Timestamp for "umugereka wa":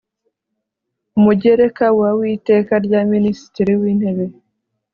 1.17-2.09